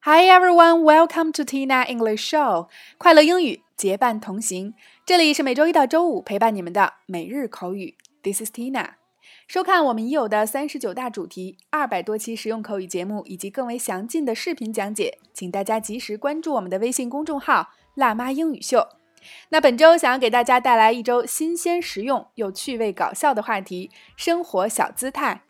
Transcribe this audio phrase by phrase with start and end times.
[0.00, 2.68] Hi everyone, welcome to Tina English Show。
[2.96, 4.74] 快乐英语结伴同行，
[5.04, 7.96] 这里是每周一到周五陪伴你们的每日口语。
[8.22, 8.90] This is Tina。
[9.48, 18.86] 收看我们已有的三十九大主题、二百多期实用口语节目以及更为详尽的视频讲解，请大家及时关注我们的微信公众号“辣妈英语秀”。
[19.50, 25.42] 那本周想要给大家带来一周新鲜、实用又趣味搞笑的话题——生活小姿态。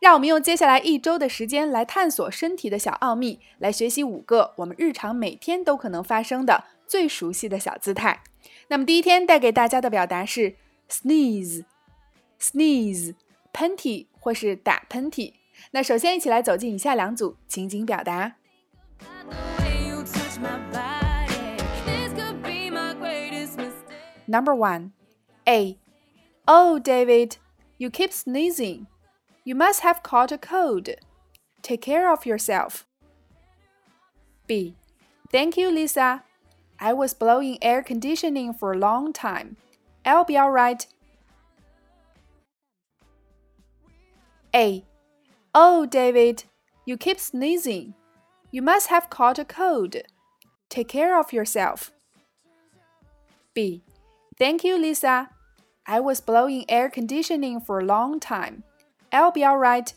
[0.00, 8.22] 让我们用接下来一周的时间来探索身体的小奥秘，来学习五个我们日常每天都可能发生的最熟悉的小姿态。
[8.68, 10.56] 那么第一天带给大家的表达是
[10.90, 13.14] sneeze，sneeze，
[13.52, 15.32] 喷嚏或是打喷嚏。
[15.70, 18.34] 那首先一起来走进以下两组情景表达。
[24.34, 24.94] Number one,
[25.46, 25.78] A.
[26.48, 27.36] Oh, David,
[27.78, 28.88] you keep sneezing.
[29.44, 30.88] You must have caught a cold.
[31.62, 32.84] Take care of yourself.
[34.48, 34.74] B.
[35.30, 36.24] Thank you, Lisa.
[36.80, 39.56] I was blowing air conditioning for a long time.
[40.04, 40.88] I'll be alright.
[44.52, 44.84] A.
[45.54, 46.42] Oh, David,
[46.84, 47.94] you keep sneezing.
[48.50, 49.94] You must have caught a cold.
[50.68, 51.92] Take care of yourself.
[53.54, 53.84] B.
[54.37, 55.29] Thank you, Lisa.
[55.85, 58.63] I was blowing air conditioning for a long time.
[59.11, 59.93] I'll be alright.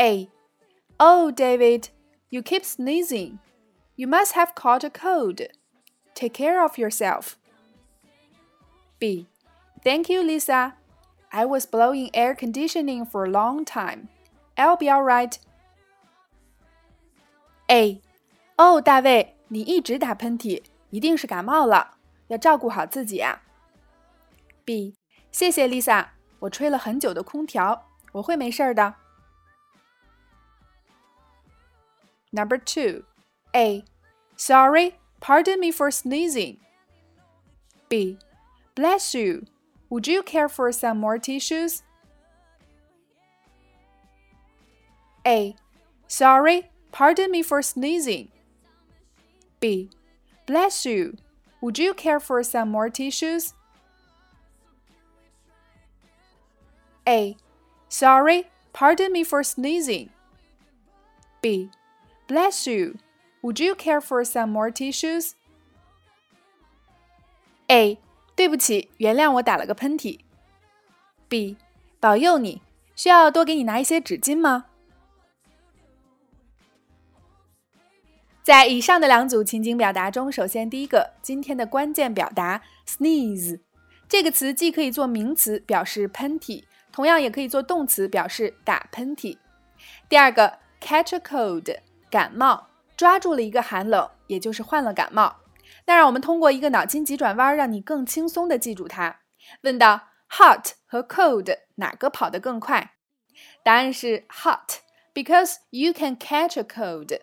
[0.00, 0.28] A.
[0.98, 1.90] Oh, David,
[2.30, 3.38] you keep sneezing.
[3.96, 5.40] You must have caught a cold.
[6.14, 7.38] Take care of yourself.
[8.98, 9.26] B.
[9.84, 10.74] Thank you, Lisa.
[11.32, 14.08] I was blowing air conditioning for a long time.
[14.56, 15.38] I'll be alright.
[17.70, 18.00] A.
[18.56, 21.96] 哦，大卫，你一直打喷嚏， 一定是感冒了，
[22.28, 23.42] 要照顾好自己啊。
[24.64, 24.96] B.
[25.30, 26.08] 谢谢 Lisa，
[26.38, 28.94] 我吹了很久的空调，我会没事儿的。
[32.30, 33.04] Number two,
[33.52, 33.84] A.
[34.36, 36.58] Sorry, pardon me for sneezing.
[37.88, 38.18] B.
[38.74, 39.44] Bless you.
[39.88, 41.82] Would you care for some more tissues?
[45.24, 45.54] A.
[46.08, 48.30] Sorry, pardon me for sneezing.
[49.60, 49.90] B.
[50.48, 51.14] Bless you.
[51.60, 53.54] Would you care for some more tissues?
[57.06, 57.36] A.
[57.88, 60.10] Sorry, pardon me for sneezing.
[61.40, 61.70] B.
[62.26, 62.98] Bless you.
[63.42, 65.34] Would you care for some more tissues?
[67.68, 67.98] A.
[68.36, 70.20] 对不起，原谅我打了个喷嚏。
[71.28, 71.56] B.
[72.00, 72.62] 保佑你，
[72.96, 74.66] 需要多给你拿一些纸巾吗？
[78.41, 83.59] 在以上的两组情景表达中，首先第一个，今天的关键表达 sneeze
[84.07, 86.63] 这个词既可以做名词表示喷嚏。
[86.91, 89.37] 同样也可以做动词，表示打喷嚏。
[90.09, 91.77] 第二个，catch a cold，
[92.09, 92.67] 感冒，
[92.97, 95.37] 抓住了一个寒冷，也就是患了感冒。
[95.85, 99.19] 那让我们通过一个脑筋急转弯，让你更轻松的记住它。
[99.61, 102.95] 问到 hot 和 cold 哪个跑得更快？
[103.63, 107.19] 答案是 hot，because you can catch a cold，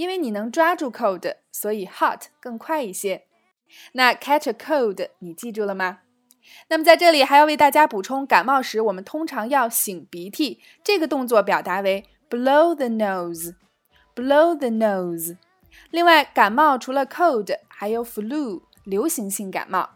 [0.00, 3.24] 因为你能抓住 cold，所以 hot 更快一些。
[3.92, 5.98] 那 catch a cold 你记住了吗？
[6.68, 15.36] 那么在这里还要为大家补充，感冒时我们通常要擤鼻涕，这个动作表达为 blow the nose，blow the nose。
[15.90, 19.90] 另外，感冒除了 cold，还有 flu，流行性感冒。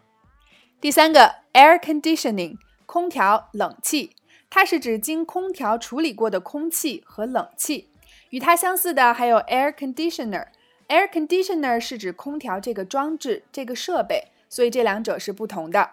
[0.82, 4.14] 第三个 air conditioning，空调、冷气，
[4.50, 7.88] 它是指经空调处理过的空气和冷气。
[8.34, 15.92] 与它相似的还有 air conditioner，air conditioner 是指空调这个装置、这个设备，所以这两者是不同的。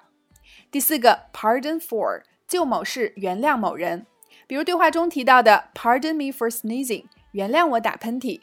[0.71, 4.07] 第四个，pardon for，就某事原谅某人，
[4.47, 7.03] 比如对话中提到的 pardon me for sneezing，
[7.33, 8.41] 原谅我打喷嚏。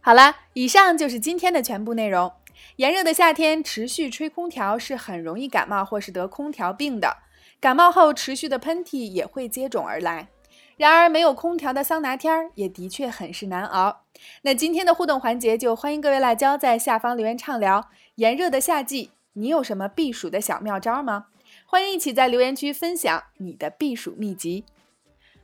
[0.00, 2.32] 好了，以上就是今天的全部内容。
[2.76, 7.16] 炎热的夏天持续吹空调是很容易感冒或是得空调病的，
[7.60, 10.28] 感冒后持续的喷嚏也会接踵而来。
[10.76, 14.02] 然而，没有空调的桑拿天儿也的确很是难熬。
[14.42, 17.88] 那今天的互动环节就欢迎各位辣椒在下方留言畅聊。
[18.16, 21.26] 炎热的夏季，你有什么避暑的小妙招吗？
[21.66, 24.64] 欢迎一起在留言区分享你的避暑秘籍。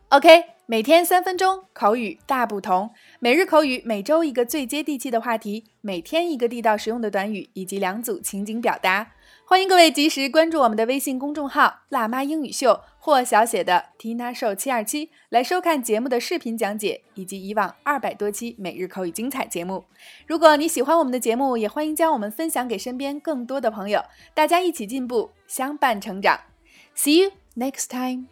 [0.09, 2.91] OK，每天三分钟口语大不同，
[3.21, 9.13] 每日口语，每周一个最接地气的话题，每天一个地道实用的短语以及两组情景表达。
[9.51, 19.87] 欢迎各位及时关注我们的微信公众号“辣妈英语秀”或小写的 Tina Show 七二七，来收看节目的视频讲解以及以往二百多期每日口语精彩节目。
[20.25, 24.05] 如果你喜欢我们的节目，也欢迎将我们分享给身边更多的朋友，
[24.35, 26.39] 大家一起进步，相伴成长。
[26.95, 28.27] See you next time.